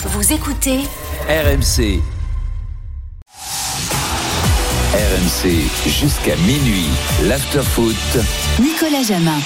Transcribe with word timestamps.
Vous 0.00 0.32
écoutez 0.32 0.78
RMC. 1.28 2.00
RMC 4.94 5.50
jusqu'à 5.86 6.36
minuit. 6.36 6.86
L'afterfoot. 7.24 7.96
Nicolas 8.60 9.02
Jamin. 9.02 9.40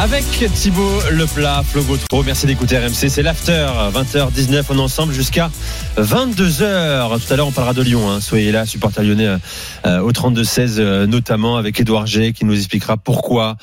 Avec 0.00 0.24
Thibaut 0.54 0.98
Leplat, 1.10 1.62
Flo 1.62 1.82
Gautreau, 1.82 2.22
merci 2.22 2.46
d'écouter 2.46 2.78
RMC, 2.78 3.10
c'est 3.10 3.22
l'after, 3.22 3.68
20h19, 3.92 4.64
on 4.70 4.78
est 4.78 4.80
ensemble 4.80 5.12
jusqu'à 5.12 5.50
22h. 5.98 7.20
Tout 7.20 7.32
à 7.32 7.36
l'heure, 7.36 7.48
on 7.48 7.52
parlera 7.52 7.74
de 7.74 7.82
Lyon, 7.82 8.10
hein. 8.10 8.22
soyez 8.22 8.50
là, 8.50 8.64
supporter 8.64 9.02
lyonnais 9.02 9.36
euh, 9.84 10.00
au 10.00 10.10
32-16, 10.10 10.76
euh, 10.78 11.06
notamment 11.06 11.58
avec 11.58 11.78
Édouard 11.78 12.06
G, 12.06 12.32
qui 12.32 12.46
nous 12.46 12.56
expliquera 12.56 12.96
pourquoi 12.96 13.58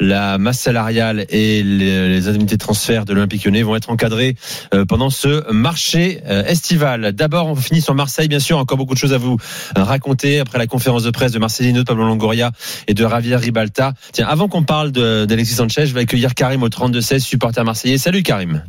la 0.00 0.38
masse 0.38 0.58
salariale 0.60 1.26
et 1.28 1.62
les, 1.62 2.08
les 2.08 2.28
indemnités 2.28 2.56
de 2.56 2.60
transfert 2.60 3.04
de 3.04 3.12
l'Olympique 3.12 3.44
lyonnais 3.44 3.62
vont 3.62 3.76
être 3.76 3.90
encadrées 3.90 4.34
euh, 4.72 4.84
pendant 4.86 5.10
ce 5.10 5.50
marché 5.52 6.20
euh, 6.26 6.42
estival. 6.44 7.12
D'abord, 7.12 7.46
on 7.48 7.54
finit 7.54 7.80
sur 7.82 7.94
Marseille, 7.94 8.26
bien 8.28 8.38
sûr, 8.40 8.58
encore 8.58 8.78
beaucoup 8.78 8.94
de 8.94 8.98
choses 8.98 9.12
à 9.12 9.18
vous 9.18 9.36
raconter 9.76 10.40
après 10.40 10.58
la 10.58 10.66
conférence 10.66 11.02
de 11.02 11.10
presse 11.10 11.32
de 11.32 11.38
Marcelino, 11.38 11.80
de 11.80 11.84
Pablo 11.84 12.04
Longoria 12.04 12.50
et 12.88 12.94
de 12.94 13.06
Javier 13.08 13.36
Ribalta. 13.36 13.92
Tiens, 14.12 14.26
avant 14.26 14.48
qu'on 14.48 14.62
parle 14.62 14.90
d'Alexis 14.90 15.54
Sanchez, 15.54 15.86
je 15.86 15.94
vais 15.94 16.00
accueillir 16.00 16.34
Karim 16.34 16.62
au 16.62 16.68
32-16, 16.68 17.18
supporter 17.20 17.62
marseillais. 17.64 17.98
Salut 17.98 18.22
Karim. 18.22 18.64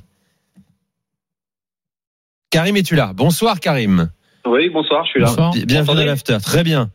Karim, 2.49 2.75
es-tu 2.75 2.95
là? 2.95 3.13
Bonsoir 3.15 3.59
Karim. 3.59 4.09
Oui, 4.45 4.69
bonsoir, 4.69 5.05
je 5.05 5.11
suis 5.11 5.21
là. 5.21 5.51
Bi- 5.53 5.65
Bienvenue 5.65 6.01
à 6.01 6.05
l'after. 6.05 6.37
Très 6.43 6.63
bien. 6.63 6.89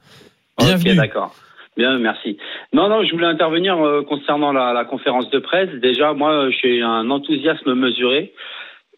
Bienvenue. 0.59 0.97
D'accord. 0.97 1.35
Bien, 1.77 1.99
merci. 1.99 2.39
Non, 2.73 2.89
non, 2.89 3.05
je 3.05 3.13
voulais 3.13 3.27
intervenir 3.27 3.79
euh, 3.79 4.03
concernant 4.03 4.53
la, 4.53 4.73
la 4.73 4.85
conférence 4.85 5.29
de 5.31 5.39
presse. 5.39 5.69
Déjà, 5.75 6.15
moi, 6.15 6.33
euh, 6.33 6.51
j'ai 6.51 6.81
un 6.81 7.11
enthousiasme 7.11 7.75
mesuré 7.75 8.33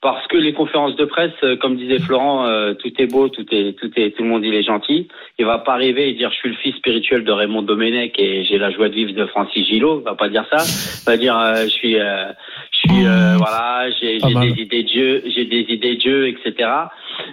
parce 0.01 0.25
que 0.29 0.37
les 0.37 0.53
conférences 0.53 0.95
de 0.95 1.05
presse, 1.05 1.33
euh, 1.43 1.57
comme 1.57 1.77
disait 1.77 1.99
Florent, 1.99 2.47
euh, 2.47 2.75
tout 2.75 2.93
est 2.99 3.11
beau, 3.11 3.29
tout 3.29 3.47
est, 3.51 3.77
tout 3.77 3.91
est, 3.97 4.17
tout 4.17 4.23
le 4.23 4.29
monde 4.29 4.45
il 4.45 4.55
est 4.55 4.62
gentil. 4.62 5.09
Il 5.39 5.45
va 5.45 5.59
pas 5.59 5.73
arriver 5.73 6.09
et 6.09 6.12
dire 6.12 6.31
je 6.31 6.37
suis 6.37 6.51
le 6.51 6.55
fils 6.55 6.77
spirituel 6.77 7.25
de 7.25 7.33
Raymond 7.33 7.62
Domenech 7.62 8.17
et 8.19 8.45
j'ai 8.45 8.59
la 8.59 8.70
joie 8.70 8.89
de 8.89 8.95
vivre 8.95 9.13
de 9.13 9.27
Francis 9.27 9.67
Gillot. 9.67 10.01
Il 10.01 10.05
va 10.05 10.15
pas 10.15 10.29
dire 10.29 10.47
ça. 10.51 10.59
Il 11.03 11.11
va 11.11 11.17
dire 11.17 11.37
euh, 11.37 11.65
je 11.65 11.69
suis, 11.70 11.98
euh, 11.98 12.33
suis, 12.89 13.06
euh, 13.06 13.36
voilà, 13.36 13.91
j'ai 14.00 14.19
des 14.19 14.62
idées 14.62 14.83
de 14.83 14.89
jeu, 14.89 15.22
j'ai 15.27 15.44
des 15.44 15.67
idées 15.69 15.97
de 15.97 16.00
jeu, 16.00 16.28
etc. 16.28 16.69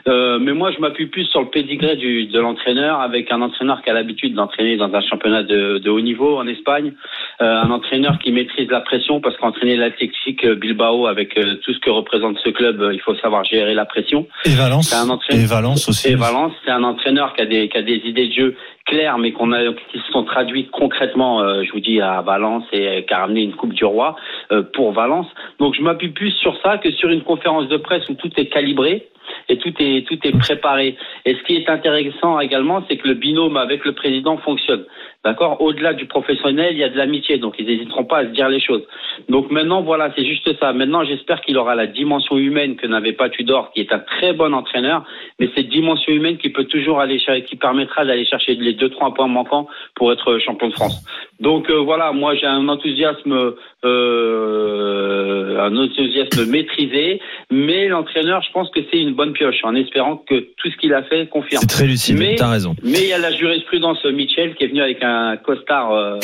Euh, 0.08 0.39
mais 0.39 0.53
moi, 0.53 0.72
je 0.72 0.80
m'appuie 0.80 1.08
plus 1.08 1.25
sur 1.25 1.42
le 1.42 1.47
pédigré 1.47 1.95
du, 1.95 2.25
de 2.28 2.39
l'entraîneur, 2.39 3.00
avec 3.00 3.31
un 3.31 3.42
entraîneur 3.42 3.81
qui 3.81 3.89
a 3.89 3.94
l'habitude 3.94 4.34
d'entraîner 4.34 4.78
dans 4.78 4.94
un 4.94 5.02
championnat 5.02 5.44
de, 5.44 5.78
de 5.78 5.89
haut 5.89 6.02
niveau 6.02 6.38
en 6.38 6.47
Espagne, 6.47 6.94
euh, 7.42 7.62
un 7.62 7.72
entraîneur 7.72 8.20
qui 8.20 8.31
maîtrise 8.31 8.70
la 8.70 8.81
pression, 8.81 9.22
parce 9.22 9.38
qu'entraîner 9.38 9.75
l'Athletic 9.75 10.45
Bilbao 10.45 11.08
avec 11.08 11.38
euh, 11.38 11.56
tout 11.64 11.73
ce 11.73 11.80
que 11.80 11.90
représente 11.90 12.38
ce 12.44 12.50
club, 12.50 12.90
il 12.94 13.00
faut 13.02 13.16
savoir 13.16 13.44
gérer 13.44 13.73
la 13.73 13.86
pression. 13.86 14.28
Et 14.45 14.56
Valence. 14.56 14.90
C'est 14.90 14.95
un 14.95 15.09
entraîneur. 15.09 15.44
Et 15.44 15.47
Valence 15.47 15.90
aussi. 15.90 16.12
Et 16.12 16.16
Valence, 16.16 16.53
c'est 16.64 16.72
un 16.72 16.84
entraîneur 16.84 17.34
qui 17.34 17.42
a 17.42 17.45
des 17.45 17.69
qui 17.69 17.78
a 17.78 17.81
des 17.81 18.02
idées 18.06 18.28
de 18.28 18.34
jeu 18.34 18.56
claires, 18.86 19.17
mais 19.17 19.31
qu'on 19.31 19.52
a 19.52 19.61
qui 19.91 20.00
se 20.00 20.11
sont 20.11 20.23
traduites 20.23 20.72
concrètement. 20.72 21.41
euh, 21.41 21.64
je 21.64 21.72
vous 21.72 21.80
dis 21.80 22.00
à 22.02 22.22
Valence 22.22 22.64
et 22.72 23.03
qui 23.05 23.14
a 23.14 23.19
ramené 23.19 23.41
une 23.44 23.55
Coupe 23.55 23.73
du 23.73 23.86
Roi 23.86 24.16
euh, 24.52 24.64
pour 24.73 24.91
Valence. 24.91 25.28
Donc 25.59 25.75
je 25.75 25.81
m'appuie 25.81 26.09
plus 26.09 26.31
sur 26.31 26.55
ça 26.61 26.78
que 26.78 26.91
sur 26.91 27.09
une 27.09 27.22
conférence 27.23 27.67
de 27.67 27.78
presse 27.78 28.08
où 28.09 28.13
tout 28.16 28.31
est 28.38 28.47
calibré 28.47 29.08
et 29.50 29.58
tout 29.58 29.73
est 29.80 30.08
tout 30.08 30.19
est 30.23 30.38
préparé. 30.38 30.95
Et 31.25 31.33
ce 31.36 31.44
qui 31.44 31.56
est 31.56 31.67
intéressant 31.69 32.39
également, 32.39 32.83
c'est 32.88 32.97
que 32.97 33.08
le 33.08 33.16
binôme 33.16 33.58
avec 33.58 33.83
le 33.86 33.94
président 33.94 34.38
fonctionne. 34.38 34.86
D'accord? 35.23 35.59
Au-delà 35.59 35.94
du 35.95 36.06
professionnel, 36.06 36.73
il 36.73 36.78
y 36.78 36.83
a 36.83 36.89
de 36.89 36.97
l'amitié, 36.97 37.39
donc 37.39 37.56
ils 37.58 37.66
n'hésiteront 37.66 38.03
pas 38.06 38.19
à 38.19 38.23
se 38.25 38.30
dire 38.30 38.47
les 38.47 38.59
choses. 38.59 38.83
Donc 39.28 39.50
maintenant, 39.50 39.81
voilà, 39.81 40.11
c'est 40.16 40.23
juste 40.23 40.47
ça. 40.59 40.72
Maintenant, 40.72 41.03
j'espère 41.03 41.41
qu'il 41.41 41.58
aura 41.58 41.73
la 41.73 41.88
dimension 41.88 42.38
humaine 42.38 42.75
que 42.75 42.86
n'avait 42.86 43.13
pas 43.13 43.30
Tudor, 43.30 43.72
qui 43.72 43.81
est 43.81 43.91
un 43.91 43.97
très 43.97 44.33
bon 44.33 44.53
entraîneur, 44.53 45.03
mais 45.39 45.50
cette 45.56 45.69
dimension 45.69 46.13
humaine 46.13 46.38
qui 46.38 46.50
peut 46.50 46.66
toujours 46.66 47.00
aller 47.00 47.17
cher- 47.17 47.44
qui 47.44 47.56
permettra 47.56 48.06
d'aller 48.06 48.25
chercher 48.25 48.53
les 48.53 48.73
deux 48.76 48.90
trois 48.90 49.14
points 49.14 49.28
manquants 49.28 49.68
pour 49.95 50.12
être 50.12 50.38
champion 50.40 50.68
de 50.70 50.73
France. 50.73 51.04
Donc 51.40 51.69
euh, 51.69 51.80
voilà, 51.80 52.12
moi 52.12 52.36
j'ai 52.36 52.46
un 52.47 52.68
enthousiasme, 52.69 53.53
euh, 53.86 55.59
un 55.59 55.75
enthousiasme 55.78 56.46
maîtrisé, 56.50 57.19
mais 57.52 57.88
l'entraîneur, 57.88 58.41
je 58.46 58.52
pense 58.52 58.69
que 58.72 58.80
c'est 58.91 59.00
une 59.00 59.13
bonne 59.13 59.34
pioche, 59.34 59.58
en 59.63 59.75
espérant 59.75 60.18
que 60.18 60.40
tout 60.58 60.69
ce 60.72 60.78
qu'il 60.78 60.94
a 60.94 61.03
fait 61.03 61.28
confirme. 61.30 61.62
C'est 61.62 61.68
très 61.68 61.88
lucide, 61.88 62.18
Mais- 62.19 62.36
t'as 62.36 62.50
raison. 62.52 62.75
Mais 62.84 63.00
il 63.03 63.08
y 63.09 63.13
a 63.13 63.18
la 63.18 63.31
jurisprudence 63.31 64.03
Mitchell 64.06 64.56
qui 64.56 64.63
est 64.63 64.68
venu 64.68 64.81
avec 64.81 65.00
un 65.03 65.38
costard, 65.38 65.92
euh, 65.94 66.18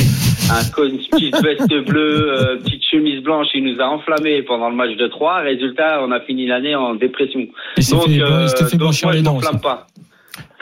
un 0.51 0.71
co- 0.73 0.85
une 0.85 0.97
petite 0.97 1.41
veste 1.43 1.73
bleue, 1.85 2.31
euh, 2.33 2.57
petite 2.57 2.83
chemise 2.89 3.21
blanche. 3.23 3.47
Il 3.53 3.63
nous 3.63 3.79
a 3.81 3.85
enflammé 3.85 4.41
pendant 4.43 4.69
le 4.69 4.75
match 4.75 4.95
de 4.97 5.07
3. 5.07 5.39
Résultat, 5.41 6.01
on 6.03 6.11
a 6.11 6.19
fini 6.21 6.47
l'année 6.47 6.75
en 6.75 6.95
dépression. 6.95 7.47
S'est 7.77 7.95
Donc, 7.95 8.07
euh, 8.09 8.39
il 8.43 8.49
s'était 8.49 8.65
fait 8.65 8.71
donc 8.71 8.79
blanchir 8.79 9.07
moi, 9.07 9.13
les 9.13 9.19
je 9.19 9.23
dents. 9.23 9.33
m'enflamme 9.33 9.61
pas. 9.61 9.87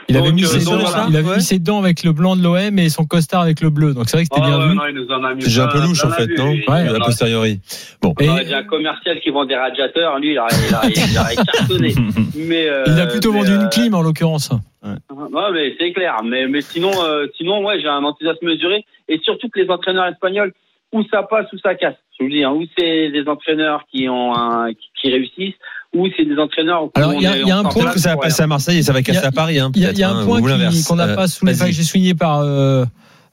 Il 0.09 0.17
avait 0.17 0.27
Donc, 0.29 0.35
mis, 0.35 0.43
euh, 0.43 0.47
ses, 0.47 0.65
donc, 0.65 0.79
dents, 0.79 0.85
voilà. 0.85 1.05
il 1.09 1.15
avait 1.15 1.29
Ouais. 1.29 1.35
mis 1.37 1.41
ses 1.43 1.59
dents 1.59 1.79
avec 1.79 2.03
le 2.03 2.11
blanc 2.11 2.35
de 2.35 2.41
l'OM 2.43 2.79
et 2.79 2.89
son 2.89 3.05
costard 3.05 3.41
avec 3.43 3.61
le 3.61 3.69
bleu. 3.69 3.93
Donc 3.93 4.09
c'est 4.09 4.17
vrai 4.17 4.23
que 4.25 4.29
c'était 4.33 4.41
Ah 4.43 4.49
bien 4.49 4.59
ouais, 4.59 4.69
vu. 4.69 4.75
non, 4.75 4.83
il 4.89 4.95
nous 4.95 5.07
en 5.11 5.23
a 5.23 5.33
mis 5.35 5.41
C'est 5.43 5.47
déjà 5.49 5.65
un 5.65 5.67
peu 5.67 5.79
louche 5.81 6.03
en 6.03 6.09
fait, 6.09 6.27
non 6.37 6.51
Il- 6.51 6.59
Ouais, 6.69 6.83
il 6.85 6.89
A 6.89 6.95
a- 6.95 6.99
posteriori. 7.05 7.59
Bon. 8.01 8.13
on 8.19 8.23
Et- 8.23 8.29
aurait 8.29 8.45
dit 8.45 8.53
un 8.53 8.63
commercial 8.63 9.19
qui 9.21 9.29
vend 9.29 9.45
des 9.45 9.55
radiateurs, 9.55 10.19
lui, 10.19 10.31
il 10.31 10.39
aurait, 10.39 10.49
il 10.89 10.95
il 10.97 11.45
cartonné. 11.45 11.93
Mais, 12.35 12.67
euh, 12.69 12.83
Il 12.87 12.99
a 12.99 13.05
plutôt 13.07 13.31
vendu 13.31 13.51
euh, 13.51 13.61
une 13.61 13.69
clim 13.69 13.93
en 13.93 14.01
l'occurrence. 14.01 14.49
Ouais, 14.83 15.51
mais 15.53 15.75
c'est 15.77 15.91
clair. 15.91 16.17
Mais, 16.23 16.47
mais 16.47 16.61
sinon, 16.61 16.91
euh, 17.03 17.27
sinon, 17.37 17.63
ouais, 17.65 17.79
j'ai 17.81 17.87
un 17.89 18.03
enthousiasme 18.03 18.45
mesuré. 18.45 18.85
Et 19.09 19.19
surtout 19.23 19.49
que 19.49 19.59
les 19.59 19.69
entraîneurs 19.69 20.05
espagnols, 20.07 20.53
où 20.93 21.03
ça 21.11 21.21
passe, 21.23 21.45
où 21.53 21.57
ça 21.59 21.75
casse. 21.75 21.95
Je 22.17 22.23
vous 22.25 22.29
dis, 22.31 22.43
hein, 22.43 22.51
où 22.51 22.63
c'est 22.77 23.09
des 23.09 23.27
entraîneurs 23.27 23.83
qui 23.91 24.07
ont 24.09 24.33
un, 24.33 24.73
qui, 24.73 24.89
qui 25.01 25.11
réussissent, 25.11 25.55
ou 25.95 26.07
c'est 26.15 26.25
des 26.25 26.37
entraîneurs. 26.37 26.89
Alors, 26.95 27.13
il 27.15 27.21
y 27.21 27.27
a- 27.27 27.37
y 27.37 27.51
a 27.51 27.57
un 27.57 27.63
point 27.63 27.91
que 27.91 27.99
ça 27.99 28.11
va 28.15 28.17
passer 28.17 28.43
à 28.43 28.47
Marseille 28.47 28.77
et 28.79 28.83
ça 28.83 28.93
va 28.93 29.01
casser 29.01 29.23
y 29.23 29.25
à 29.25 29.31
Paris. 29.31 29.59
Hein, 29.59 29.71
Il 29.75 29.81
y 29.81 29.85
a, 29.85 29.87
peut-être, 29.87 29.97
il 29.97 30.01
y 30.01 30.03
a 30.03 30.09
un 30.11 30.19
hein, 30.21 30.25
point 30.25 30.41
qu'on 30.87 30.95
n'a 30.95 31.07
Euh, 31.07 31.15
pas 31.15 31.27
soulevé, 31.27 31.57
que 31.57 31.71
j'ai 31.71 31.83
souligné 31.83 32.13
par, 32.13 32.39
euh, 32.41 32.85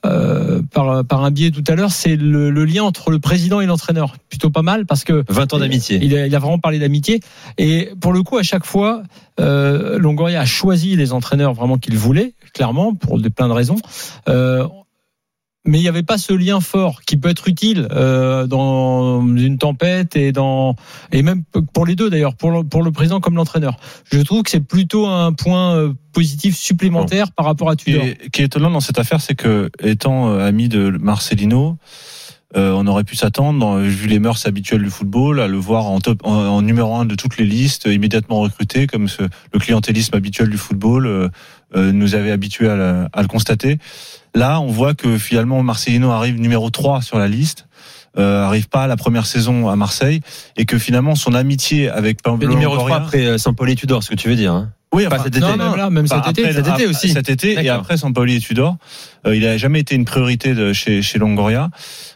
euh, 0.06 0.62
par, 0.72 1.04
par 1.04 1.24
un 1.24 1.30
biais 1.30 1.50
tout 1.50 1.64
à 1.68 1.74
l'heure, 1.74 1.90
c'est 1.90 2.16
le, 2.16 2.50
le 2.50 2.64
lien 2.64 2.82
entre 2.84 3.10
le 3.10 3.18
président 3.18 3.60
et 3.60 3.66
l'entraîneur. 3.66 4.14
Plutôt 4.30 4.50
pas 4.50 4.62
mal 4.62 4.86
parce 4.86 5.04
que 5.04 5.24
20 5.28 5.52
ans 5.54 5.58
d'amitié. 5.58 5.98
Il 6.02 6.16
a, 6.16 6.26
il 6.26 6.34
a 6.34 6.38
vraiment 6.38 6.58
parlé 6.58 6.78
d'amitié. 6.78 7.20
Et 7.58 7.90
pour 8.00 8.12
le 8.12 8.22
coup, 8.22 8.38
à 8.38 8.42
chaque 8.42 8.64
fois, 8.64 9.02
euh, 9.40 9.98
Longoria 9.98 10.40
a 10.40 10.44
choisi 10.46 10.96
les 10.96 11.12
entraîneurs 11.12 11.52
vraiment 11.54 11.76
qu'il 11.78 11.96
voulait, 11.98 12.34
clairement, 12.54 12.94
pour 12.94 13.18
de 13.20 13.28
plein 13.28 13.48
de 13.48 13.52
raisons. 13.52 13.76
Euh, 14.28 14.66
mais 15.66 15.78
il 15.78 15.82
n'y 15.82 15.88
avait 15.88 16.02
pas 16.02 16.18
ce 16.18 16.32
lien 16.32 16.60
fort 16.60 17.02
qui 17.02 17.16
peut 17.16 17.28
être 17.28 17.48
utile 17.48 17.88
euh, 17.90 18.46
dans 18.46 19.20
une 19.20 19.58
tempête 19.58 20.16
et 20.16 20.32
dans 20.32 20.76
et 21.12 21.22
même 21.22 21.42
pour 21.72 21.86
les 21.86 21.96
deux 21.96 22.08
d'ailleurs, 22.08 22.34
pour 22.34 22.50
le, 22.50 22.64
pour 22.64 22.82
le 22.82 22.90
président 22.92 23.20
comme 23.20 23.36
l'entraîneur. 23.36 23.76
Je 24.10 24.20
trouve 24.20 24.42
que 24.42 24.50
c'est 24.50 24.60
plutôt 24.60 25.06
un 25.06 25.32
point 25.32 25.74
euh, 25.74 25.92
positif 26.12 26.56
supplémentaire 26.56 27.32
par 27.32 27.46
rapport 27.46 27.68
à 27.68 27.76
Tudor. 27.76 28.02
est, 28.04 28.30
qui 28.30 28.42
est 28.42 28.46
étonnant 28.46 28.70
dans 28.70 28.80
cette 28.80 28.98
affaire, 28.98 29.20
c'est 29.20 29.34
que 29.34 29.70
étant 29.82 30.30
euh, 30.30 30.46
ami 30.46 30.68
de 30.68 30.90
Marcelino, 30.90 31.76
euh, 32.56 32.72
on 32.72 32.86
aurait 32.86 33.04
pu 33.04 33.16
s'attendre, 33.16 33.80
vu 33.80 34.06
les 34.06 34.18
mœurs 34.18 34.46
habituelles 34.46 34.82
du 34.82 34.90
football, 34.90 35.40
à 35.40 35.48
le 35.48 35.56
voir 35.56 35.86
en, 35.86 35.98
top, 35.98 36.20
en, 36.24 36.62
numéro 36.62 36.94
un 36.94 37.04
de 37.04 37.14
toutes 37.14 37.36
les 37.38 37.44
listes, 37.44 37.86
immédiatement 37.86 38.40
recruté, 38.40 38.86
comme 38.86 39.08
ce, 39.08 39.22
le 39.52 39.58
clientélisme 39.58 40.14
habituel 40.16 40.48
du 40.48 40.56
football 40.56 41.06
euh, 41.06 41.28
euh, 41.74 41.92
nous 41.92 42.14
avait 42.14 42.30
habitués 42.30 42.68
à, 42.68 43.08
à 43.12 43.22
le 43.22 43.28
constater. 43.28 43.78
Là, 44.36 44.60
on 44.60 44.66
voit 44.66 44.94
que 44.94 45.16
finalement 45.18 45.62
Marcelino 45.62 46.10
arrive 46.10 46.38
numéro 46.40 46.68
3 46.70 47.00
sur 47.02 47.18
la 47.18 47.26
liste. 47.26 47.66
Euh, 48.18 48.44
arrive 48.44 48.68
pas 48.68 48.84
à 48.84 48.86
la 48.86 48.96
première 48.96 49.26
saison 49.26 49.68
à 49.68 49.76
Marseille 49.76 50.20
et 50.56 50.64
que 50.64 50.78
finalement 50.78 51.14
son 51.16 51.34
amitié 51.34 51.90
avec 51.90 52.18
Le 52.18 52.22
Pablo 52.22 52.48
numéro 52.48 52.74
3 52.76 52.88
Longoria- 52.88 53.02
après 53.04 53.26
euh, 53.26 53.36
Sampoli 53.38 53.72
et 53.72 53.76
Tudor, 53.76 54.02
ce 54.02 54.08
que 54.08 54.14
tu 54.14 54.28
veux 54.30 54.36
dire. 54.36 54.52
hein. 54.54 54.72
oui, 54.94 55.04
Pas 55.06 55.16
enfin, 55.16 55.24
cet 55.24 55.36
été. 55.36 55.40
Non, 55.46 55.56
même 55.58 55.76
là, 55.76 55.90
même 55.90 56.06
Enfin, 56.10 56.22
cet 56.24 56.38
été. 56.38 56.48
après, 56.48 56.62
cet 56.64 56.74
été 56.74 56.86
aussi. 56.86 57.10
Cet 57.10 57.28
été 57.28 57.52
et 57.62 57.68
après 57.68 57.98
Sampaoli 57.98 58.36
et 58.36 58.40
Tudor, 58.40 58.78
euh, 59.26 59.36
il 59.36 59.46
a 59.46 59.58
jamais 59.58 59.80
été 59.80 59.94
une 59.94 60.06
priorité 60.06 60.54
de 60.54 60.72
chez 60.72 61.02
chez 61.02 61.18
Longoria. 61.18 61.68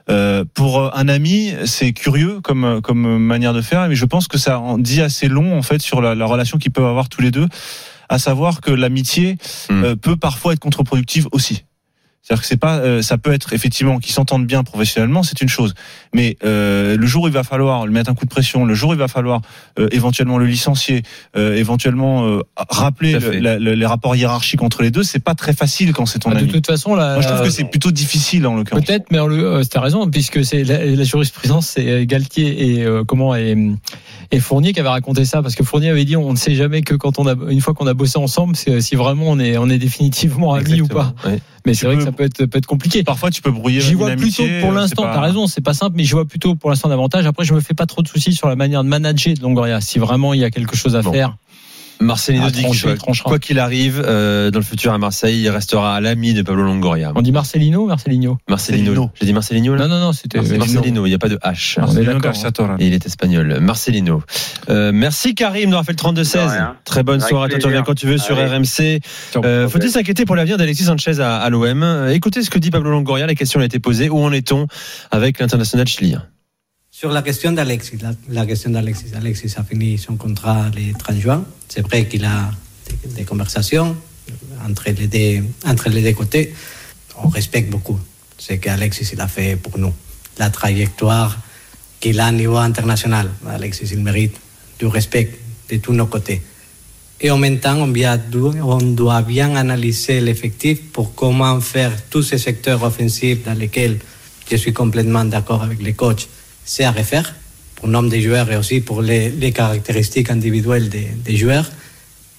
Euh, 0.09 0.45
pour 0.55 0.79
euh, 0.81 0.91
un 0.95 1.09
ami, 1.09 1.53
c'est 1.67 1.93
curieux 1.93 2.41
comme 2.41 2.81
comme 2.83 3.19
manière 3.19 3.53
de 3.53 3.61
faire, 3.61 3.87
mais 3.87 3.95
je 3.95 4.07
pense 4.07 4.27
que 4.27 4.39
ça 4.39 4.59
en 4.59 4.79
dit 4.79 5.03
assez 5.03 5.29
long 5.29 5.57
en 5.59 5.63
fait 5.63 5.83
sur 5.83 6.01
la, 6.01 6.15
la 6.15 6.25
relation 6.25 6.57
qu'ils 6.57 6.73
peuvent 6.73 6.87
avoir 6.87 7.11
tous 7.11 7.21
les 7.21 7.31
deux, 7.31 7.47
à 8.09 8.19
savoir 8.19 8.63
que 8.63 8.71
l'amitié 8.71 9.37
Hmm. 9.69 9.84
euh, 9.84 9.97
peut 9.97 10.16
parfois 10.16 10.55
être 10.55 10.61
contre-productive 10.61 11.28
aussi. 11.33 11.65
C'est-à-dire 12.22 12.43
que 12.43 12.47
c'est 12.49 12.59
pas, 12.59 12.78
euh, 12.78 13.01
ça 13.03 13.17
peut 13.19 13.33
être 13.33 13.55
effectivement 13.55 13.99
qu'ils 13.99 14.13
s'entendent 14.13 14.47
bien 14.47 14.63
professionnellement, 14.63 15.22
c'est 15.22 15.41
une 15.41 15.49
chose. 15.49 15.75
Mais 16.15 16.37
euh, 16.45 16.97
le 16.99 17.07
jour 17.07 17.25
où 17.25 17.28
il 17.28 17.33
va 17.33 17.43
falloir 17.45 17.87
lui 17.87 17.95
mettre 17.95 18.11
un 18.11 18.15
coup 18.15 18.27
de 18.27 18.31
pression, 18.31 18.67
le 18.67 18.75
jour 18.75 18.91
où 18.91 18.93
il 18.93 18.99
va 18.99 19.09
falloir 19.09 19.41
euh, 19.78 19.89
éventuellement 19.91 20.37
le 20.37 20.45
licencier, 20.47 21.03
euh, 21.37 21.57
éventuellement 21.57 22.27
euh, 22.27 22.41
rappeler 22.69 23.13
le- 23.19 23.39
la- 23.39 23.59
le- 23.59 23.75
les 23.75 23.87
rapports 23.87 24.15
hiérarchiques 24.17 24.63
entre 24.63 24.83
les 24.83 24.91
deux, 24.91 25.03
c'est 25.03 25.19
pas 25.19 25.34
très 25.34 25.55
facile 25.55 25.93
quand 25.95 26.05
c'est 26.07 26.19
ton 26.21 26.31
Ah, 26.31 26.34
de 26.34 26.41
ami. 26.41 26.53
toute 26.53 26.67
façon, 26.67 26.95
là, 26.95 27.15
Moi, 27.15 27.22
je 27.22 27.28
trouve 27.28 27.43
que 27.43 27.51
c'est 27.51 27.65
plutôt 27.65 27.91
difficile 27.91 28.47
en 28.47 28.55
l'occurrence. 28.55 28.84
Peut-être, 28.84 29.07
mais 29.11 29.19
euh, 29.19 29.63
tu 29.65 29.78
as 29.78 29.81
raison, 29.81 30.09
puisque 30.11 30.45
c'est 30.45 30.63
la, 30.63 30.84
la 30.84 31.05
jurisprudence, 31.05 31.69
c'est 31.69 32.07
Galtier 32.07 32.77
et 32.77 32.84
euh, 32.84 33.03
comment 33.03 33.34
et, 33.34 33.57
et 34.32 34.38
Fournier 34.41 34.72
qui 34.72 34.80
avait 34.80 34.88
raconté 34.88 35.24
ça, 35.24 35.42
parce 35.42 35.54
que 35.54 35.65
Fournier 35.65 35.91
avait 35.91 36.04
dit 36.04 36.16
on 36.16 36.32
ne 36.32 36.36
sait 36.36 36.54
jamais 36.54 36.82
que 36.82 36.94
quand 36.94 37.18
on 37.18 37.27
a 37.27 37.34
une 37.50 37.60
fois 37.60 37.74
qu'on 37.74 37.86
a 37.86 37.94
bossé 37.94 38.18
ensemble, 38.18 38.54
c'est 38.56 38.80
si 38.80 38.94
vraiment 38.97 39.24
on 39.28 39.38
est 39.38 39.56
on 39.59 39.68
est 39.68 39.78
définitivement 39.78 40.54
amis 40.54 40.80
ou 40.80 40.86
pas. 40.86 41.15
Ouais. 41.27 41.41
Mais 41.66 41.74
c'est 41.74 41.84
vrai 41.86 41.97
que 41.97 42.04
ça 42.04 42.12
peut 42.12 42.24
être, 42.24 42.47
peut 42.47 42.56
être 42.59 42.66
compliqué. 42.66 43.03
Parfois, 43.03 43.30
tu 43.30 43.42
peux 43.42 43.50
brouiller. 43.50 43.80
J'y 43.80 43.91
une 43.92 43.98
vois 43.98 44.06
plutôt 44.12 44.42
amitié, 44.42 44.60
pour 44.60 44.71
euh, 44.71 44.74
l'instant, 44.74 45.03
pas- 45.03 45.12
t'as 45.15 45.21
raison, 45.21 45.47
c'est 45.47 45.60
pas 45.60 45.74
simple, 45.74 45.94
mais 45.97 46.04
j'y 46.04 46.12
vois 46.12 46.24
plutôt 46.24 46.54
pour 46.54 46.71
l'instant 46.71 46.88
davantage. 46.88 47.27
Après, 47.27 47.44
je 47.44 47.53
me 47.53 47.60
fais 47.60 47.74
pas 47.74 47.84
trop 47.86 48.00
de 48.03 48.09
soucis 48.09 48.32
sur 48.32 48.48
la 48.48 48.56
manière 48.56 48.82
de 48.82 48.88
manager 48.88 49.34
de 49.34 49.42
Longoria. 49.42 49.80
Si 49.82 49.98
vraiment 49.98 50.32
il 50.32 50.41
y 50.41 50.44
a 50.44 50.50
quelque 50.50 50.74
chose 50.77 50.97
à 50.97 51.03
Bon. 51.03 51.12
faire, 51.12 51.36
Marcelino 52.01 52.45
Ah, 52.47 52.51
dit 52.51 52.63
que 52.63 52.95
tranchera. 52.97 53.29
quoi 53.29 53.39
qu'il 53.39 53.59
arrive, 53.59 54.03
euh, 54.05 54.51
dans 54.51 54.59
le 54.59 54.65
futur 54.65 54.93
à 54.93 54.99
Marseille, 54.99 55.41
il 55.43 55.49
restera 55.51 55.95
à 55.97 56.01
l'ami 56.01 56.33
de 56.35 56.43
Pablo 56.43 56.63
Longoria. 56.63 57.13
on 57.15 57.23
dit 57.23 57.31
Marcelino, 57.33 57.87
Marcelino. 57.87 58.39
Marcelino. 58.49 58.85
Marcelino. 58.95 59.11
J'ai 59.21 59.27
dit 59.27 59.33
Marcelino 59.33 59.75
là 59.75 59.87
Non, 59.87 59.95
non, 59.97 60.01
non, 60.07 60.13
c'était 60.13 60.39
C'est 60.43 60.57
Marcelino. 60.57 60.75
Marcelino, 60.75 61.07
il 61.07 61.09
n'y 61.11 61.15
a 61.15 61.19
pas 61.19 61.29
de 61.29 61.37
H. 61.37 61.79
Marcelino. 61.81 62.77
Et 62.79 62.87
il 62.87 62.95
est 62.95 63.05
espagnol. 63.07 63.59
Marcelino. 63.61 64.23
Euh, 64.71 64.91
merci 64.95 65.35
Karim 65.35 65.67
d'avoir 65.71 65.85
fait 65.85 65.93
le 65.93 65.97
32-16. 65.99 66.33
De 66.35 66.39
rien. 66.51 66.77
Très 66.85 67.03
bonne 67.03 67.21
Avec 67.21 67.29
soirée. 67.29 67.51
Toi, 67.51 67.59
tu 67.59 67.67
reviens 67.67 67.83
quand 67.83 67.95
tu 67.95 68.07
veux 68.07 68.19
sur 68.19 68.39
Allez. 68.39 68.57
RMC. 68.57 69.01
Euh, 69.45 69.69
Faut-il 69.69 69.91
s'inquiéter 69.91 70.25
pour 70.25 70.37
l'avenir 70.37 70.57
d'Alexis 70.57 70.85
Sanchez 70.85 71.21
à, 71.21 71.37
à 71.37 71.51
l'OM 71.51 71.83
Euh, 71.83 72.09
Écoutez 72.15 72.43
ce 72.43 72.51
que 72.51 72.59
dit 72.59 72.71
Pablo 72.71 72.91
Longoria. 72.91 73.27
La 73.27 73.35
question 73.35 73.61
a 73.61 73.65
été 73.65 73.79
posée. 73.79 74.09
Où 74.09 74.19
en 74.23 74.33
est-on 74.33 74.67
avec 75.11 75.39
l'international 75.39 75.87
chilien? 75.87 76.23
Sur 77.01 77.11
la 77.13 77.23
question 77.23 77.53
d'Alexis, 77.53 77.97
la, 78.29 78.45
question 78.45 78.69
d'Alexis, 78.69 79.15
Alexis 79.17 79.55
a 79.57 79.65
fini 79.65 79.97
son 79.97 80.17
contrat 80.17 80.67
le 80.77 80.93
30 80.93 81.17
juin. 81.19 81.45
C'est 81.67 81.81
vrai 81.81 82.07
qu'il 82.07 82.27
a 82.27 82.51
des, 83.17 83.25
conversations 83.25 83.97
entre 84.69 84.91
les, 84.91 85.07
deux, 85.07 85.43
entre 85.65 85.89
les 85.89 86.03
deux 86.03 86.13
côtés. 86.13 86.53
On 87.17 87.29
respecte 87.29 87.71
beaucoup 87.71 87.99
ce 88.37 88.53
qu'Alexis 88.53 89.15
a 89.19 89.29
fait 89.29 89.57
pour 89.57 89.79
nous. 89.79 89.95
La 90.39 90.51
trajectoire 90.51 91.39
qu'il 92.01 92.21
a 92.21 92.29
au 92.29 92.33
niveau 92.33 92.59
international. 92.59 93.31
Alexis, 93.49 93.89
il 93.93 94.03
mérite 94.03 94.37
du 94.79 94.85
respect 94.85 95.31
de 95.71 95.79
tous 95.79 95.95
nos 95.95 96.05
côtés. 96.05 96.43
Et 97.19 97.31
en 97.31 97.39
même 97.39 97.61
temps, 97.61 97.79
on 97.79 98.79
doit 98.79 99.23
bien 99.23 99.57
analyser 99.57 100.21
l'effectif 100.21 100.83
pour 100.93 101.15
comment 101.15 101.63
faire 101.63 101.93
tous 102.11 102.25
ces 102.25 102.37
secteurs 102.37 102.83
offensifs 102.83 103.43
dans 103.43 103.59
lesquels 103.59 103.99
je 104.51 104.57
suis 104.57 104.75
complètement 104.75 105.25
d'accord 105.25 105.63
avec 105.63 105.81
les 105.81 105.95
coachs. 105.95 106.29
C'est 106.65 106.84
à 106.84 106.92
refaire 106.92 107.34
pour 107.77 107.86
le 107.86 107.92
nombre 107.92 108.10
de 108.10 108.21
joueurs 108.21 108.51
et 108.51 108.57
aussi 108.57 108.80
pour 108.80 109.03
les, 109.03 109.30
les 109.30 109.53
caractéristiques 109.53 110.30
individuelles 110.30 110.89
des, 110.89 111.09
des 111.24 111.36
joueurs 111.36 111.71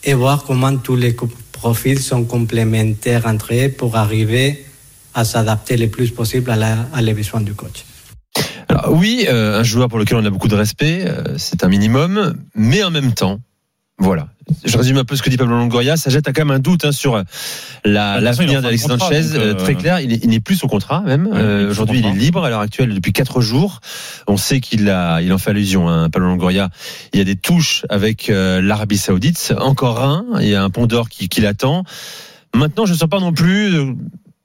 et 0.04 0.14
voir 0.14 0.44
comment 0.44 0.76
tous 0.78 0.96
les 0.96 1.16
profils 1.52 2.00
sont 2.00 2.24
complémentaires 2.24 3.26
entre 3.26 3.54
eux 3.54 3.70
pour 3.70 3.96
arriver 3.96 4.66
à 5.14 5.26
s'adapter 5.26 5.78
le 5.78 5.88
plus 5.90 6.12
possible 6.12 6.50
à, 6.52 6.56
la, 6.56 6.88
à 6.94 7.02
les 7.02 7.14
besoins 7.14 7.42
du 7.42 7.54
coach. 7.54 7.86
Alors, 8.70 8.94
oui, 8.94 9.26
euh, 9.28 9.60
un 9.60 9.64
joueur 9.64 9.90
pour 9.90 10.00
lequel 10.00 10.18
on 10.18 10.26
a 10.26 10.30
beaucoup 10.30 10.48
de 10.48 10.56
respect, 10.56 11.04
euh, 11.06 11.38
c'est 11.38 11.64
un 11.64 11.68
minimum, 11.68 12.36
mais 12.56 12.84
en 12.84 12.92
même 12.92 13.14
temps, 13.14 13.42
voilà. 14.02 14.28
Je 14.66 14.78
résume 14.78 14.98
un 14.98 15.06
peu 15.06 15.16
ce 15.16 15.22
que 15.22 15.30
dit 15.30 15.38
Pablo 15.38 15.56
Longoria. 15.56 15.96
Ça 15.96 16.10
jette 16.10 16.26
quand 16.26 16.42
même 16.44 16.52
un 16.52 16.60
doute 16.60 16.84
hein, 16.84 16.92
sur 16.92 17.16
la- 17.16 17.24
il 17.86 17.90
est 17.92 18.22
l'avenir 18.22 18.60
de 18.60 18.64
d'Alexis 18.66 18.88
Sanchez. 18.88 19.22
Euh, 19.36 19.38
euh, 19.38 19.54
Très 19.54 19.76
clair, 19.76 20.00
il 20.02 20.12
est- 20.12 20.24
il 20.24 20.30
n'est 20.30 20.40
plus 20.42 20.56
sous 20.56 20.68
contrat 20.68 21.02
même. 21.02 21.28
Ouais, 21.28 21.34
Euh, 21.38 21.70
Aujourd'hui, 21.70 22.00
il 22.00 22.06
est 22.06 22.12
libre 22.14 22.44
à 22.44 22.50
l'heure 22.50 22.60
actuelle 22.60 22.94
depuis 22.94 23.14
quatre 23.14 23.40
jours. 23.40 23.80
On 24.28 24.36
sait 24.38 24.60
qu'il 24.60 24.90
a, 24.90 25.22
il 25.22 25.32
en 25.32 25.38
fait 25.38 25.52
allusion. 25.52 25.88
Hein, 25.88 26.10
Pablo 26.10 26.28
Longoria. 26.28 26.70
Il 27.14 27.20
y 27.20 27.22
a 27.22 27.26
des 27.26 27.36
touches 27.38 27.86
avec 27.90 28.30
euh, 28.30 28.62
l'Arabie 28.62 28.98
Saoudite. 28.98 29.54
Encore 29.60 30.04
un. 30.04 30.26
Il 30.42 30.48
y 30.50 30.56
a 30.56 30.64
un 30.64 30.70
pont 30.70 30.86
d'or 30.88 31.08
qui, 31.08 31.30
qui 31.30 31.40
l'attend. 31.40 31.84
Maintenant, 32.54 32.86
je 32.86 32.92
ne 32.94 32.98
sens 32.98 33.08
pas 33.10 33.20
non 33.20 33.32
plus. 33.32 33.74
euh, 33.74 33.94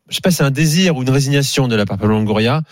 je 0.08 0.14
sais 0.14 0.20
pas, 0.20 0.30
si 0.30 0.36
c'est 0.36 0.44
un 0.44 0.52
désir 0.52 0.96
ou 0.96 1.02
une 1.02 1.10
résignation 1.10 1.66
de 1.66 1.74
la 1.74 1.84
part 1.84 1.96
de 1.96 2.02
Pablo 2.02 2.16
Longoria 2.16 2.62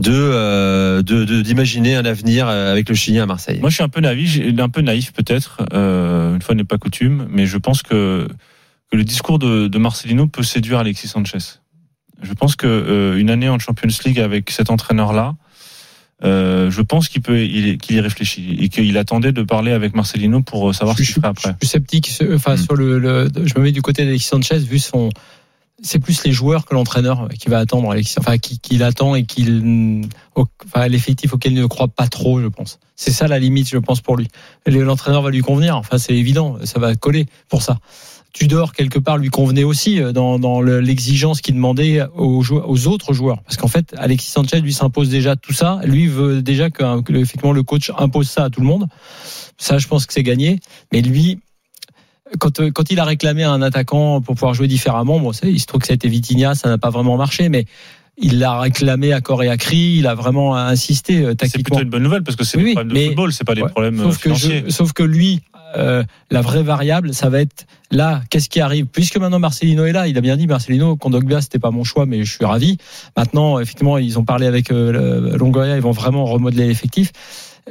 de 0.00 0.10
euh, 0.12 1.02
de- 1.02 1.24
de- 1.24 1.42
d'imaginer 1.42 1.94
un 1.96 2.04
avenir 2.04 2.48
euh, 2.48 2.72
avec 2.72 2.88
le 2.88 2.94
Chilien 2.94 3.24
à 3.24 3.26
Marseille. 3.26 3.58
Moi, 3.60 3.68
je 3.70 3.74
suis 3.74 3.84
un 3.84 3.88
peu 3.88 4.00
naïf, 4.00 4.40
un 4.58 4.68
peu 4.68 4.80
naïf 4.80 5.12
peut-être. 5.12 5.58
euh, 5.72 6.34
une 6.34 6.42
fois 6.42 6.54
n'est 6.54 6.64
pas 6.64 6.78
coutume, 6.78 7.26
mais 7.30 7.46
je 7.46 7.58
pense 7.58 7.82
que, 7.82 8.26
que 8.90 8.96
le 8.96 9.04
discours 9.04 9.38
de, 9.38 9.68
de 9.68 9.78
Marcelino 9.78 10.26
peut 10.26 10.42
séduire 10.42 10.78
Alexis 10.78 11.08
Sanchez. 11.08 11.38
Je 12.22 12.32
pense 12.32 12.56
que 12.56 12.66
euh, 12.66 13.16
une 13.18 13.30
année 13.30 13.48
en 13.48 13.58
Champions 13.58 13.88
League 14.04 14.18
avec 14.20 14.50
cet 14.50 14.70
entraîneur-là, 14.70 15.34
euh, 16.24 16.70
je 16.70 16.80
pense 16.82 17.08
qu'il 17.08 17.20
peut, 17.20 17.40
il- 17.42 17.78
qu'il 17.78 17.96
y 17.96 18.00
réfléchit 18.00 18.56
et 18.60 18.68
qu'il 18.68 18.96
attendait 18.96 19.32
de 19.32 19.42
parler 19.42 19.72
avec 19.72 19.94
Marcelino 19.94 20.40
pour 20.40 20.70
euh, 20.70 20.72
savoir 20.72 20.96
ce 20.96 21.02
je, 21.02 21.06
qu'il 21.06 21.12
suis, 21.14 21.20
ferait 21.20 21.32
je 21.34 21.40
suis 21.40 21.48
après. 21.48 21.58
plus 21.58 21.66
sceptique. 21.68 22.06
sur- 22.06 22.32
Enfin, 22.34 22.54
Mm. 22.54 22.58
sur 22.58 22.76
le, 22.76 22.98
le- 22.98 23.28
je 23.44 23.54
me 23.58 23.64
mets 23.64 23.72
du 23.72 23.82
côté 23.82 24.04
d'Alexis 24.04 24.28
Sanchez 24.28 24.58
vu 24.58 24.78
son. 24.78 25.10
C'est 25.84 25.98
plus 25.98 26.22
les 26.24 26.32
joueurs 26.32 26.64
que 26.64 26.74
l'entraîneur 26.74 27.28
qui 27.38 27.48
va 27.48 27.58
attendre 27.58 27.90
Alexis, 27.90 28.14
enfin 28.18 28.38
qui, 28.38 28.58
qui 28.60 28.78
l'attend 28.78 29.14
et 29.16 29.24
qu'il, 29.24 30.02
au- 30.36 30.46
enfin 30.66 30.86
l'effectif 30.86 31.34
auquel 31.34 31.52
il 31.52 31.60
ne 31.60 31.66
croit 31.66 31.88
pas 31.88 32.06
trop, 32.06 32.40
je 32.40 32.46
pense. 32.46 32.78
C'est 32.94 33.10
ça 33.10 33.26
la 33.26 33.38
limite, 33.40 33.68
je 33.68 33.78
pense 33.78 34.00
pour 34.00 34.16
lui. 34.16 34.28
Le- 34.66 34.82
L'entraîneur 34.84 35.22
va 35.22 35.30
lui 35.30 35.40
convenir. 35.40 35.76
Enfin, 35.76 35.98
c'est 35.98 36.14
évident, 36.14 36.56
ça 36.64 36.78
va 36.78 36.94
coller 36.94 37.26
pour 37.48 37.62
ça. 37.62 37.78
Tudor 38.32 38.72
quelque 38.72 38.98
part 38.98 39.18
lui 39.18 39.28
convenait 39.28 39.64
aussi 39.64 40.00
euh, 40.00 40.12
dans, 40.12 40.38
dans 40.38 40.60
le- 40.62 40.80
l'exigence 40.80 41.40
qu'il 41.42 41.54
demandait 41.54 42.00
aux, 42.14 42.42
aux 42.50 42.86
autres 42.86 43.12
joueurs, 43.12 43.42
parce 43.42 43.56
qu'en 43.58 43.68
fait 43.68 43.92
Alexis 43.98 44.30
Sanchez 44.30 44.60
lui 44.60 44.72
s'impose 44.72 45.10
déjà 45.10 45.36
tout 45.36 45.52
ça. 45.52 45.80
Lui 45.84 46.06
veut 46.06 46.40
déjà 46.42 46.70
que 46.70 46.82
effectivement 47.14 47.52
le 47.52 47.62
coach 47.62 47.90
impose 47.98 48.30
ça 48.30 48.44
à 48.44 48.50
tout 48.50 48.60
le 48.60 48.66
monde. 48.66 48.86
Ça, 49.58 49.78
je 49.78 49.86
pense 49.86 50.06
que 50.06 50.12
c'est 50.12 50.22
gagné. 50.22 50.60
Mais 50.92 51.02
lui, 51.02 51.40
quand, 52.38 52.60
euh, 52.60 52.70
quand 52.70 52.90
il 52.90 52.98
a 53.00 53.04
réclamé 53.04 53.44
un 53.44 53.62
attaquant 53.62 54.20
pour 54.20 54.34
pouvoir 54.34 54.54
jouer 54.54 54.68
différemment, 54.68 55.18
bon, 55.18 55.32
il 55.44 55.60
se 55.60 55.66
trouve 55.66 55.80
que 55.80 55.86
ça 55.86 55.92
a 55.92 55.94
été 55.94 56.08
Vitinha, 56.08 56.54
ça 56.54 56.68
n'a 56.68 56.78
pas 56.78 56.90
vraiment 56.90 57.16
marché, 57.16 57.48
mais 57.48 57.64
il 58.18 58.38
l'a 58.38 58.60
réclamé 58.60 59.12
à 59.12 59.20
corps 59.20 59.42
et 59.42 59.48
à 59.48 59.56
cri, 59.56 59.96
il 59.98 60.06
a 60.06 60.14
vraiment 60.14 60.54
insisté 60.56 61.18
euh, 61.24 61.30
C'est 61.30 61.36
tactiquement. 61.36 61.62
plutôt 61.76 61.82
une 61.82 61.90
bonne 61.90 62.02
nouvelle 62.02 62.22
parce 62.22 62.36
que 62.36 62.44
c'est 62.44 62.58
Oui, 62.58 62.64
des 62.64 62.72
problèmes 62.74 62.94
de 62.96 63.06
football, 63.06 63.32
c'est 63.32 63.44
pas 63.44 63.54
des 63.54 63.62
Ouais. 63.62 63.68
problèmes 63.70 64.00
euh, 64.00 64.04
Sauf 64.04 64.16
que, 64.16 64.22
financiers. 64.24 64.64
je- 64.66 64.70
sauf 64.70 64.92
que 64.92 65.02
lui, 65.02 65.40
euh, 65.76 66.02
la 66.30 66.42
vraie 66.42 66.62
variable, 66.62 67.14
ça 67.14 67.30
va 67.30 67.40
être 67.40 67.64
là, 67.90 68.20
qu'est-ce 68.28 68.50
qui 68.50 68.60
arrive? 68.60 68.84
Puisque 68.86 69.16
maintenant 69.16 69.38
Marcelino 69.38 69.86
est 69.86 69.92
là, 69.92 70.06
il 70.08 70.18
a 70.18 70.20
bien 70.20 70.36
dit 70.36 70.46
Marcelino, 70.46 70.96
Kondogbia, 70.96 71.40
c'était 71.40 71.58
pas 71.58 71.70
mon 71.70 71.84
choix, 71.84 72.04
mais 72.04 72.24
je 72.24 72.34
suis 72.36 72.44
ravi. 72.44 72.76
Maintenant, 73.16 73.58
effectivement, 73.58 73.96
ils 73.96 74.18
ont 74.18 74.24
parlé 74.24 74.46
avec 74.46 74.70
euh, 74.70 75.36
Longoria, 75.38 75.76
ils 75.76 75.82
vont 75.82 75.90
vraiment 75.92 76.26
remodeler 76.26 76.66
l'effectif. 76.66 77.12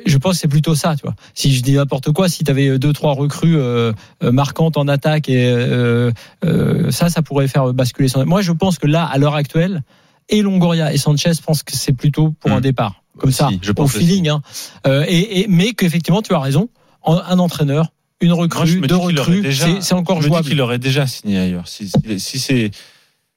Je 0.05 0.17
pense 0.17 0.33
que 0.35 0.39
c'est 0.39 0.47
plutôt 0.47 0.73
ça, 0.75 0.95
tu 0.95 1.01
vois. 1.03 1.15
Si 1.33 1.53
je 1.53 1.61
dis 1.61 1.73
n'importe 1.73 2.11
quoi, 2.11 2.29
si 2.29 2.43
tu 2.43 2.51
avais 2.51 2.79
deux 2.79 2.93
trois 2.93 3.13
recrues 3.13 3.57
euh, 3.57 3.91
euh, 4.23 4.31
marquantes 4.31 4.77
en 4.77 4.87
attaque 4.87 5.27
et 5.29 5.45
euh, 5.51 6.11
euh, 6.45 6.91
ça, 6.91 7.09
ça 7.09 7.21
pourrait 7.21 7.47
faire 7.49 7.73
basculer. 7.73 8.07
son- 8.07 8.25
Moi, 8.25 8.41
je 8.41 8.51
pense 8.53 8.77
que 8.79 8.87
là, 8.87 9.03
à 9.05 9.17
l'heure 9.17 9.35
actuelle, 9.35 9.83
et 10.29 10.41
Longoria 10.41 10.93
et 10.93 10.97
Sanchez 10.97 11.31
pensent 11.45 11.63
que 11.63 11.75
c'est 11.75 11.91
plutôt 11.93 12.33
pour 12.39 12.51
un 12.51 12.61
départ, 12.61 13.03
comme 13.17 13.29
Aussi, 13.29 13.37
ça, 13.39 13.49
je 13.61 13.71
au 13.71 13.73
pense 13.73 13.91
feeling. 13.97 14.29
Hein. 14.29 14.41
Euh, 14.87 15.03
et, 15.07 15.41
et- 15.41 15.47
mais 15.49 15.73
qu'effectivement, 15.73 16.21
tu 16.21 16.33
as 16.33 16.39
raison. 16.39 16.69
Un 17.05 17.39
entraîneur, 17.39 17.91
une 18.21 18.29
Moi, 18.29 18.37
je 18.37 18.41
recrue, 18.43 18.79
me 18.79 18.87
deux 18.87 18.95
dis 18.95 19.01
recrues, 19.01 19.53
c'est- 19.81 19.93
encore 19.93 20.17
je 20.17 20.21
me 20.21 20.27
dis 20.29 20.33
jouable. 20.35 20.47
qu'il 20.47 20.61
aurait 20.61 20.79
déjà 20.79 21.05
signé 21.07 21.39
ailleurs. 21.39 21.67
Si, 21.67 21.89
si, 21.89 22.19
si 22.19 22.39
c'est 22.39 22.71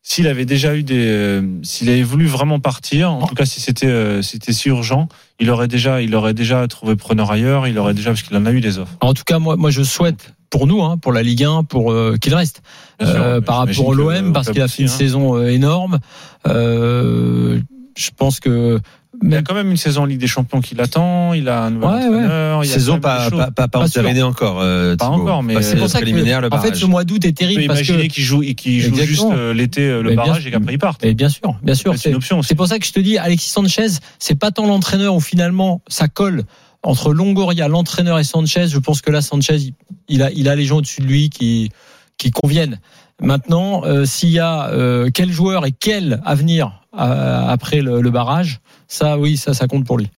s'il 0.06 0.28
avait 0.28 0.44
déjà 0.44 0.76
eu 0.76 0.82
des, 0.82 1.08
euh, 1.08 1.42
s'il 1.62 1.88
avait 1.88 2.02
voulu 2.02 2.26
vraiment 2.26 2.60
partir, 2.60 3.10
en 3.10 3.26
tout 3.26 3.34
cas 3.34 3.46
si 3.46 3.58
c'était 3.58 3.86
euh, 3.86 4.20
si 4.20 4.32
c'était 4.32 4.52
si 4.52 4.68
urgent, 4.68 5.08
il 5.40 5.48
aurait 5.48 5.66
déjà, 5.66 6.02
il 6.02 6.14
aurait 6.14 6.34
déjà 6.34 6.68
trouvé 6.68 6.94
preneur 6.94 7.30
ailleurs. 7.30 7.66
Il 7.66 7.78
aurait 7.78 7.94
déjà 7.94 8.10
parce 8.10 8.22
qu'il 8.22 8.36
en 8.36 8.44
a 8.44 8.52
eu 8.52 8.60
des 8.60 8.78
offres. 8.78 8.92
En 9.00 9.14
tout 9.14 9.24
cas, 9.24 9.38
moi, 9.38 9.56
moi, 9.56 9.70
je 9.70 9.82
souhaite 9.82 10.34
pour 10.50 10.66
nous, 10.66 10.82
hein, 10.82 10.98
pour 10.98 11.10
la 11.10 11.22
Ligue 11.22 11.44
1, 11.44 11.64
pour 11.64 11.90
euh, 11.90 12.16
qu'il 12.20 12.34
reste. 12.34 12.62
Sûr, 13.02 13.42
par 13.44 13.56
rapport 13.56 13.92
à 13.92 13.94
l'OM, 13.94 14.32
parce 14.34 14.50
qu'il 14.50 14.60
a 14.60 14.68
fait 14.68 14.82
une 14.82 14.88
hein. 14.88 14.92
saison 14.92 15.42
énorme. 15.46 15.98
Euh, 16.46 17.60
je 17.96 18.10
pense 18.14 18.40
que 18.40 18.80
Il 19.26 19.32
y 19.32 19.36
a 19.36 19.42
quand 19.42 19.54
même 19.54 19.70
une 19.70 19.76
saison 19.76 20.02
en 20.02 20.04
Ligue 20.04 20.20
des 20.20 20.26
Champions 20.26 20.60
qui 20.60 20.74
l'attend. 20.74 21.32
Il 21.32 21.48
a 21.48 21.62
un 21.64 21.70
nouvel 21.70 21.88
Ouais, 21.88 21.94
ouais. 21.96 22.06
entraîneur. 22.24 22.64
il 22.64 22.68
y 22.68 22.70
a 22.70 22.74
Saison 22.74 23.00
pas, 23.00 23.30
pas, 23.30 23.50
pas, 23.50 23.68
pas 23.68 23.86
Pas 23.88 24.22
encore. 24.24 24.60
euh, 24.60 24.96
Pas 24.96 25.06
Thibaut. 25.06 25.22
encore, 25.22 25.42
mais 25.42 25.62
c'est 25.62 25.76
pour 25.76 25.88
ça 25.88 26.00
que, 26.00 26.04
le 26.06 26.54
en 26.54 26.60
fait, 26.60 26.74
ce 26.74 26.84
mois 26.86 27.04
d'août 27.04 27.24
est 27.24 27.32
terrible 27.36 27.66
parce 27.66 27.80
que 27.82 28.06
qu'il 28.06 28.22
joue, 28.24 28.40
qu'il 28.42 28.80
joue 28.82 28.94
juste 28.96 29.24
euh, 29.32 29.54
l'été 29.54 29.80
euh, 29.88 30.02
le 30.02 30.10
Mais 30.10 30.16
barrage 30.16 30.46
et 30.46 30.50
qu'après 30.50 30.74
il 30.74 30.78
parte. 30.78 31.04
Et 31.04 31.14
bien 31.14 31.28
sûr, 31.28 31.56
bien 31.62 31.74
sûr. 31.74 31.94
C'est 31.96 32.10
une 32.10 32.16
option. 32.16 32.42
C'est 32.42 32.54
pour 32.54 32.66
ça 32.68 32.78
que 32.78 32.86
je 32.86 32.92
te 32.92 33.00
dis, 33.00 33.16
Alexis 33.18 33.50
Sanchez, 33.50 33.86
c'est 34.18 34.34
pas 34.38 34.50
tant 34.50 34.66
l'entraîneur 34.66 35.14
où 35.14 35.20
finalement 35.20 35.80
ça 35.88 36.06
colle 36.08 36.42
entre 36.82 37.14
Longoria, 37.14 37.66
l'entraîneur 37.68 38.18
et 38.18 38.24
Sanchez. 38.24 38.66
Je 38.68 38.78
pense 38.78 39.00
que 39.00 39.10
là, 39.10 39.22
Sanchez, 39.22 39.56
il- 39.56 39.74
il 40.08 40.22
a, 40.22 40.30
il 40.32 40.48
a 40.50 40.54
les 40.54 40.66
gens 40.66 40.76
au-dessus 40.76 41.00
de 41.00 41.06
lui 41.06 41.30
qui, 41.30 41.70
qui 42.18 42.30
conviennent. 42.30 42.80
Maintenant, 43.20 43.84
euh, 43.84 44.04
s'il 44.04 44.30
y 44.30 44.38
a 44.38 44.68
euh, 44.70 45.10
quel 45.12 45.30
joueur 45.30 45.66
et 45.66 45.72
quel 45.72 46.20
avenir 46.24 46.80
euh, 46.98 47.46
après 47.46 47.80
le, 47.80 48.00
le 48.00 48.10
barrage, 48.10 48.60
ça, 48.88 49.18
oui, 49.18 49.36
ça, 49.36 49.54
ça 49.54 49.66
compte 49.66 49.86
pour 49.86 49.98
lui. 49.98 50.10